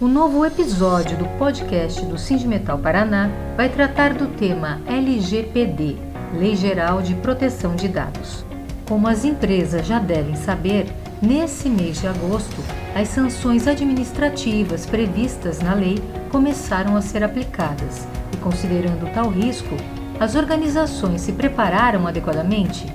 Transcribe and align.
O 0.00 0.08
novo 0.08 0.46
episódio 0.46 1.14
do 1.18 1.26
podcast 1.36 2.02
do 2.06 2.16
Sindimetal 2.16 2.78
Paraná 2.78 3.28
vai 3.54 3.68
tratar 3.68 4.14
do 4.14 4.28
tema 4.28 4.80
LGPD, 4.86 5.98
Lei 6.32 6.56
Geral 6.56 7.02
de 7.02 7.14
Proteção 7.16 7.76
de 7.76 7.86
Dados. 7.86 8.42
Como 8.88 9.06
as 9.06 9.26
empresas 9.26 9.86
já 9.86 9.98
devem 9.98 10.34
saber, 10.36 10.86
nesse 11.20 11.68
mês 11.68 12.00
de 12.00 12.06
agosto, 12.06 12.64
as 12.94 13.08
sanções 13.08 13.66
administrativas 13.66 14.86
previstas 14.86 15.60
na 15.60 15.74
lei 15.74 16.02
começaram 16.30 16.96
a 16.96 17.02
ser 17.02 17.22
aplicadas 17.22 18.08
e, 18.32 18.38
considerando 18.38 19.12
tal 19.12 19.28
risco, 19.28 19.76
as 20.18 20.34
organizações 20.34 21.20
se 21.20 21.32
prepararam 21.32 22.06
adequadamente? 22.06 22.86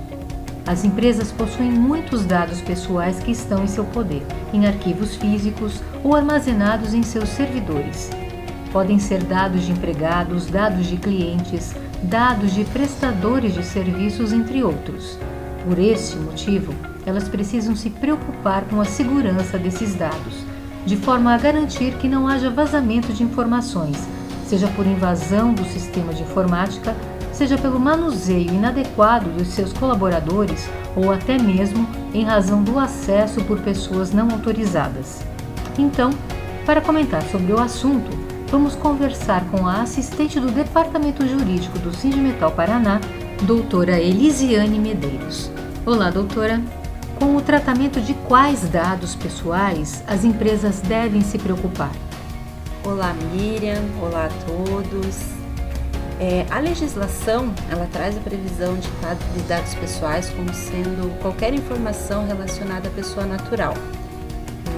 As 0.66 0.84
empresas 0.84 1.30
possuem 1.30 1.70
muitos 1.70 2.24
dados 2.24 2.60
pessoais 2.60 3.20
que 3.20 3.30
estão 3.30 3.62
em 3.62 3.68
seu 3.68 3.84
poder, 3.84 4.26
em 4.52 4.66
arquivos 4.66 5.14
físicos 5.14 5.80
ou 6.02 6.16
armazenados 6.16 6.92
em 6.92 7.04
seus 7.04 7.28
servidores. 7.28 8.10
Podem 8.72 8.98
ser 8.98 9.22
dados 9.22 9.64
de 9.64 9.70
empregados, 9.70 10.46
dados 10.46 10.86
de 10.86 10.96
clientes, 10.96 11.72
dados 12.02 12.52
de 12.52 12.64
prestadores 12.64 13.54
de 13.54 13.62
serviços, 13.62 14.32
entre 14.32 14.64
outros. 14.64 15.16
Por 15.64 15.78
este 15.78 16.16
motivo, 16.16 16.74
elas 17.06 17.28
precisam 17.28 17.76
se 17.76 17.88
preocupar 17.88 18.64
com 18.64 18.80
a 18.80 18.84
segurança 18.84 19.56
desses 19.56 19.94
dados, 19.94 20.34
de 20.84 20.96
forma 20.96 21.32
a 21.32 21.38
garantir 21.38 21.94
que 21.94 22.08
não 22.08 22.26
haja 22.26 22.50
vazamento 22.50 23.12
de 23.12 23.22
informações, 23.22 23.96
seja 24.48 24.66
por 24.68 24.84
invasão 24.84 25.54
do 25.54 25.64
sistema 25.64 26.12
de 26.12 26.22
informática 26.22 26.94
seja 27.36 27.58
pelo 27.58 27.78
manuseio 27.78 28.48
inadequado 28.50 29.28
dos 29.28 29.48
seus 29.48 29.70
colaboradores 29.70 30.68
ou 30.96 31.12
até 31.12 31.36
mesmo 31.36 31.86
em 32.14 32.24
razão 32.24 32.62
do 32.62 32.78
acesso 32.78 33.44
por 33.44 33.60
pessoas 33.60 34.10
não 34.10 34.30
autorizadas. 34.30 35.22
Então, 35.78 36.10
para 36.64 36.80
comentar 36.80 37.22
sobre 37.24 37.52
o 37.52 37.60
assunto, 37.60 38.10
vamos 38.50 38.74
conversar 38.74 39.44
com 39.50 39.66
a 39.66 39.82
assistente 39.82 40.40
do 40.40 40.50
Departamento 40.50 41.26
Jurídico 41.26 41.78
do 41.78 41.94
Sindimetal 41.94 42.52
Paraná, 42.52 43.00
doutora 43.42 44.00
Elisiane 44.00 44.78
Medeiros. 44.78 45.50
Olá, 45.84 46.10
doutora. 46.10 46.62
Com 47.20 47.36
o 47.36 47.42
tratamento 47.42 48.00
de 48.00 48.14
quais 48.14 48.66
dados 48.68 49.14
pessoais 49.14 50.02
as 50.06 50.24
empresas 50.24 50.80
devem 50.80 51.20
se 51.20 51.38
preocupar? 51.38 51.92
Olá, 52.82 53.14
Miriam. 53.32 53.82
Olá 54.02 54.26
a 54.26 54.44
todos. 54.44 55.45
É, 56.18 56.46
a 56.50 56.60
legislação 56.60 57.54
ela 57.70 57.86
traz 57.92 58.16
a 58.16 58.20
previsão 58.20 58.74
de, 58.78 58.88
dados 59.46 59.74
pessoais 59.74 60.30
como 60.30 60.52
sendo 60.54 61.14
qualquer 61.20 61.52
informação 61.52 62.26
relacionada 62.26 62.88
à 62.88 62.90
pessoa 62.90 63.26
natural. 63.26 63.74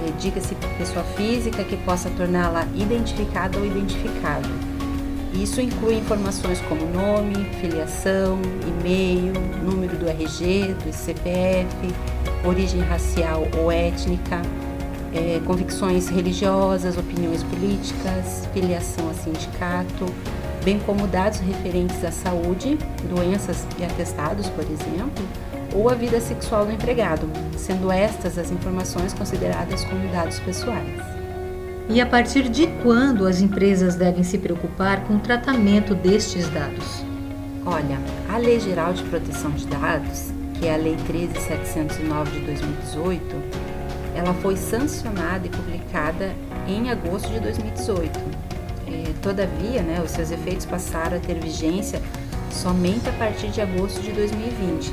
É, 0.05 0.11
Diga-se 0.19 0.53
pessoa 0.77 1.03
física 1.15 1.63
que 1.63 1.77
possa 1.77 2.09
torná-la 2.09 2.67
identificada 2.75 3.57
ou 3.57 3.65
identificável. 3.65 4.51
Isso 5.33 5.61
inclui 5.61 5.95
informações 5.95 6.59
como 6.61 6.85
nome, 6.87 7.35
filiação, 7.61 8.41
e-mail, 8.67 9.33
número 9.63 9.95
do 9.95 10.09
RG, 10.09 10.73
do 10.83 10.91
CPF, 10.91 11.69
origem 12.43 12.81
racial 12.81 13.47
ou 13.57 13.71
étnica, 13.71 14.41
é, 15.13 15.41
convicções 15.45 16.07
religiosas, 16.07 16.97
opiniões 16.97 17.43
políticas, 17.43 18.47
filiação 18.53 19.09
a 19.09 19.13
sindicato, 19.13 20.05
bem 20.63 20.79
como 20.79 21.07
dados 21.07 21.39
referentes 21.39 22.03
à 22.03 22.11
saúde, 22.11 22.77
doenças 23.09 23.65
e 23.79 23.83
atestados, 23.83 24.47
por 24.49 24.63
exemplo, 24.63 25.25
ou 25.73 25.89
a 25.89 25.93
vida 25.93 26.19
sexual 26.19 26.65
do 26.65 26.71
empregado, 26.71 27.29
sendo 27.57 27.91
estas 27.91 28.37
as 28.37 28.51
informações 28.51 29.13
consideradas 29.13 29.83
como 29.85 30.07
dados 30.09 30.39
pessoais. 30.39 30.99
E 31.89 31.99
a 31.99 32.05
partir 32.05 32.49
de 32.49 32.67
quando 32.83 33.25
as 33.25 33.41
empresas 33.41 33.95
devem 33.95 34.23
se 34.23 34.37
preocupar 34.37 35.03
com 35.05 35.15
o 35.15 35.19
tratamento 35.19 35.95
destes 35.95 36.47
dados? 36.49 37.03
Olha, 37.65 37.99
a 38.31 38.37
Lei 38.37 38.59
Geral 38.59 38.93
de 38.93 39.03
Proteção 39.03 39.51
de 39.51 39.65
Dados, 39.65 40.31
que 40.53 40.67
é 40.67 40.73
a 40.75 40.77
Lei 40.77 40.95
13709 41.07 42.39
de 42.39 42.45
2018, 42.45 43.78
ela 44.15 44.33
foi 44.35 44.57
sancionada 44.57 45.47
e 45.47 45.49
publicada 45.49 46.33
em 46.67 46.89
agosto 46.89 47.29
de 47.29 47.39
2018 47.39 48.49
é, 48.89 49.13
todavia, 49.21 49.81
né, 49.81 50.01
os 50.03 50.11
seus 50.11 50.31
efeitos 50.31 50.65
passaram 50.65 51.17
a 51.17 51.19
ter 51.19 51.35
vigência 51.35 52.01
somente 52.51 53.07
a 53.07 53.13
partir 53.13 53.47
de 53.49 53.61
agosto 53.61 54.01
de 54.01 54.11
2020. 54.11 54.91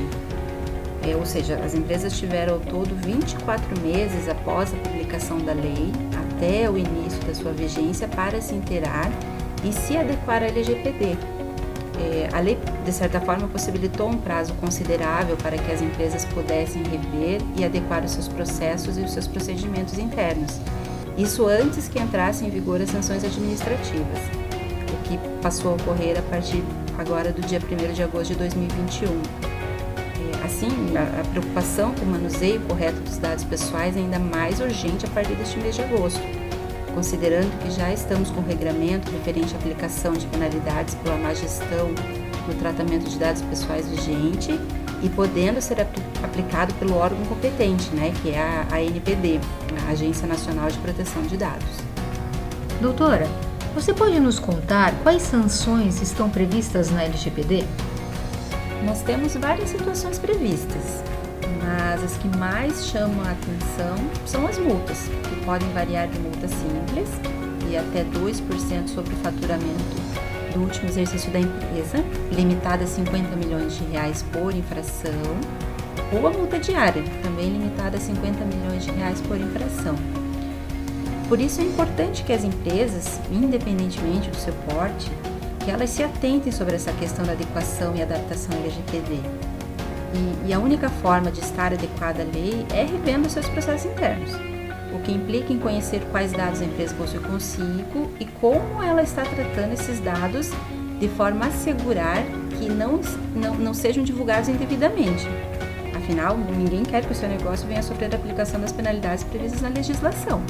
É, 1.08 1.16
ou 1.16 1.24
seja, 1.24 1.56
as 1.64 1.74
empresas 1.74 2.18
tiveram 2.18 2.54
ao 2.54 2.60
todo 2.60 2.94
24 2.94 3.80
meses 3.80 4.28
após 4.28 4.72
a 4.74 4.76
publicação 4.76 5.38
da 5.38 5.52
lei 5.52 5.92
até 6.34 6.68
o 6.68 6.76
início 6.76 7.22
da 7.24 7.34
sua 7.34 7.52
vigência 7.52 8.08
para 8.08 8.40
se 8.40 8.54
inteirar 8.54 9.10
e 9.64 9.72
se 9.72 9.96
adequar 9.96 10.42
à 10.42 10.46
LGPD. 10.46 11.16
É, 11.98 12.28
a 12.32 12.40
lei, 12.40 12.58
de 12.84 12.92
certa 12.92 13.20
forma, 13.20 13.48
possibilitou 13.48 14.08
um 14.08 14.18
prazo 14.18 14.52
considerável 14.54 15.36
para 15.36 15.56
que 15.56 15.72
as 15.72 15.80
empresas 15.80 16.24
pudessem 16.26 16.82
rever 16.82 17.40
e 17.56 17.64
adequar 17.64 18.04
os 18.04 18.12
seus 18.12 18.28
processos 18.28 18.98
e 18.98 19.00
os 19.00 19.12
seus 19.12 19.26
procedimentos 19.26 19.98
internos 19.98 20.60
isso 21.16 21.46
antes 21.46 21.88
que 21.88 21.98
entrassem 21.98 22.46
em 22.46 22.50
vigor 22.50 22.80
as 22.80 22.90
sanções 22.90 23.24
administrativas, 23.24 24.18
o 24.92 25.08
que 25.08 25.18
passou 25.40 25.72
a 25.72 25.74
ocorrer 25.74 26.18
a 26.18 26.22
partir 26.22 26.62
agora 26.98 27.32
do 27.32 27.40
dia 27.40 27.58
1 27.58 27.94
de 27.94 28.02
agosto 28.02 28.32
de 28.32 28.38
2021. 28.40 29.08
É, 29.08 30.44
assim, 30.44 30.68
a 30.94 31.24
preocupação 31.28 31.94
com 31.94 32.04
o 32.04 32.08
manuseio 32.08 32.60
correto 32.68 33.00
dos 33.00 33.16
dados 33.16 33.44
pessoais 33.44 33.96
é 33.96 34.00
ainda 34.00 34.18
mais 34.18 34.60
urgente 34.60 35.06
a 35.06 35.08
partir 35.08 35.34
deste 35.36 35.58
mês 35.58 35.74
de 35.74 35.82
agosto, 35.82 36.20
considerando 36.96 37.52
que 37.58 37.70
já 37.70 37.92
estamos 37.92 38.30
com 38.30 38.40
o 38.40 38.44
regramento 38.44 39.12
referente 39.12 39.54
à 39.54 39.58
aplicação 39.58 40.14
de 40.14 40.26
penalidades 40.28 40.94
pela 40.94 41.18
má 41.18 41.34
gestão 41.34 41.90
no 42.48 42.54
tratamento 42.54 43.04
de 43.04 43.18
dados 43.18 43.42
pessoais 43.42 43.86
vigente 43.86 44.58
e 45.02 45.08
podendo 45.10 45.60
ser 45.60 45.86
aplicado 46.22 46.72
pelo 46.74 46.96
órgão 46.96 47.22
competente, 47.26 47.90
né, 47.90 48.14
que 48.22 48.30
é 48.30 48.40
a 48.40 48.76
ANPD, 48.76 49.38
a 49.86 49.90
Agência 49.90 50.26
Nacional 50.26 50.70
de 50.70 50.78
Proteção 50.78 51.20
de 51.24 51.36
Dados. 51.36 51.68
Doutora, 52.80 53.28
você 53.74 53.92
pode 53.92 54.18
nos 54.18 54.38
contar 54.38 54.94
quais 55.02 55.20
sanções 55.20 56.00
estão 56.00 56.30
previstas 56.30 56.90
na 56.90 57.04
LGPD? 57.04 57.66
Nós 58.86 59.02
temos 59.02 59.34
várias 59.34 59.68
situações 59.68 60.18
previstas, 60.18 61.02
mas 61.86 62.02
as 62.02 62.16
que 62.16 62.26
mais 62.36 62.86
chamam 62.86 63.24
a 63.24 63.30
atenção 63.30 63.94
são 64.26 64.44
as 64.44 64.58
multas, 64.58 65.08
que 65.28 65.44
podem 65.44 65.68
variar 65.70 66.08
de 66.08 66.18
multa 66.18 66.48
simples 66.48 67.08
e 67.70 67.76
até 67.76 68.02
2% 68.02 68.88
sobre 68.88 69.14
o 69.14 69.16
faturamento 69.18 69.96
do 70.52 70.62
último 70.62 70.88
exercício 70.88 71.30
da 71.30 71.38
empresa, 71.38 71.98
limitada 72.32 72.82
a 72.82 72.86
50 72.88 73.36
milhões 73.36 73.76
de 73.78 73.84
reais 73.84 74.24
por 74.32 74.52
infração, 74.52 75.12
ou 76.12 76.26
a 76.26 76.30
multa 76.30 76.58
diária, 76.58 77.04
também 77.22 77.50
limitada 77.50 77.98
a 77.98 78.00
50 78.00 78.44
milhões 78.44 78.84
de 78.84 78.90
reais 78.90 79.20
por 79.20 79.40
infração. 79.40 79.94
Por 81.28 81.38
isso 81.38 81.60
é 81.60 81.64
importante 81.64 82.24
que 82.24 82.32
as 82.32 82.42
empresas, 82.42 83.20
independentemente 83.30 84.28
do 84.28 84.36
seu 84.36 84.54
porte, 84.68 85.08
que 85.64 85.70
elas 85.70 85.90
se 85.90 86.02
atentem 86.02 86.50
sobre 86.50 86.74
essa 86.74 86.92
questão 86.94 87.24
da 87.24 87.32
adequação 87.32 87.94
e 87.94 88.02
adaptação 88.02 88.56
LGPD. 88.56 89.45
E, 90.14 90.48
e 90.48 90.52
a 90.52 90.58
única 90.58 90.88
forma 90.88 91.30
de 91.30 91.40
estar 91.40 91.72
adequada 91.72 92.22
à 92.22 92.24
lei 92.24 92.64
é 92.72 92.84
revendo 92.84 93.28
seus 93.28 93.48
processos 93.48 93.90
internos 93.90 94.30
o 94.96 95.00
que 95.00 95.12
implica 95.12 95.52
em 95.52 95.58
conhecer 95.58 96.00
quais 96.10 96.32
dados 96.32 96.60
a 96.60 96.64
empresa 96.64 96.94
possui 96.94 97.20
consigo 97.20 98.10
e 98.18 98.24
como 98.24 98.82
ela 98.82 99.02
está 99.02 99.22
tratando 99.22 99.72
esses 99.72 100.00
dados 100.00 100.50
de 100.98 101.08
forma 101.08 101.44
a 101.44 101.48
assegurar 101.48 102.24
que 102.58 102.68
não, 102.70 103.00
não, 103.34 103.54
não 103.54 103.74
sejam 103.74 104.02
divulgados 104.02 104.48
indevidamente. 104.48 105.26
Afinal, 105.94 106.36
ninguém 106.38 106.82
quer 106.82 107.04
que 107.04 107.12
o 107.12 107.14
seu 107.14 107.28
negócio 107.28 107.66
venha 107.66 107.80
a 107.80 107.82
sofrer 107.82 108.12
a 108.12 108.16
aplicação 108.16 108.60
das 108.60 108.72
penalidades 108.72 109.24
previstas 109.24 109.60
na 109.60 109.68
legislação. 109.68 110.40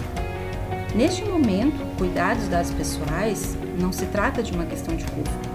Neste 0.95 1.25
momento, 1.25 1.77
cuidar 1.99 2.37
dos 2.37 2.49
dados 2.49 2.71
pessoais 2.71 3.57
não 3.79 3.93
se 3.93 4.07
trata 4.07 4.43
de 4.43 4.53
uma 4.53 4.65
questão 4.65 4.95
de 4.95 5.05
custo, 5.05 5.49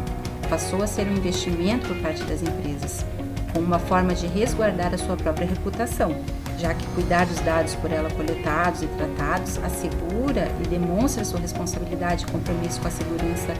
passou 0.50 0.84
a 0.84 0.88
ser 0.88 1.08
um 1.08 1.14
investimento 1.14 1.88
por 1.88 1.98
parte 1.98 2.24
das 2.24 2.42
empresas, 2.42 3.06
como 3.54 3.66
uma 3.66 3.80
forma 3.80 4.14
de 4.14 4.28
resguardar 4.28 4.94
a 4.94 4.98
sua 4.98 5.16
própria 5.16 5.48
reputação 5.48 6.16
já 6.62 6.76
que 6.76 6.86
cuidar 6.94 7.26
dos 7.26 7.40
dados 7.40 7.74
por 7.76 7.92
ela 7.92 8.10
coletados 8.12 8.84
e 8.84 8.88
tratados 8.88 9.58
assegura 9.64 10.52
e 10.64 10.68
demonstra 10.68 11.26
sua 11.26 11.40
responsabilidade 11.40 12.24
e 12.24 12.32
compromisso 12.32 12.80
com 12.80 12.88
a 12.88 12.92
segurança 12.92 13.54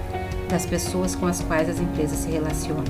das 0.48 0.68
pessoas 0.68 1.16
com 1.16 1.26
as 1.26 1.42
quais 1.42 1.68
as 1.68 1.80
empresas 1.80 2.20
se 2.20 2.30
relacionam. 2.30 2.84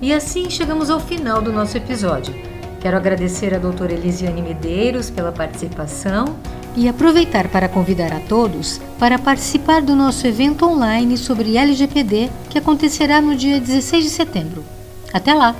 E 0.00 0.12
assim 0.14 0.48
chegamos 0.48 0.88
ao 0.88 0.98
final 0.98 1.42
do 1.42 1.52
nosso 1.52 1.76
episódio. 1.76 2.34
Quero 2.80 2.96
agradecer 2.96 3.54
a 3.54 3.58
doutora 3.58 3.92
Elisiane 3.92 4.40
Medeiros 4.40 5.10
pela 5.10 5.32
participação 5.32 6.36
e 6.74 6.88
aproveitar 6.88 7.48
para 7.48 7.68
convidar 7.68 8.12
a 8.12 8.20
todos 8.20 8.80
para 8.98 9.18
participar 9.18 9.82
do 9.82 9.94
nosso 9.94 10.26
evento 10.26 10.66
online 10.66 11.18
sobre 11.18 11.56
LGPD 11.56 12.30
que 12.48 12.58
acontecerá 12.58 13.20
no 13.20 13.34
dia 13.34 13.60
16 13.60 14.04
de 14.04 14.10
setembro. 14.10 14.64
Até 15.12 15.34
lá! 15.34 15.54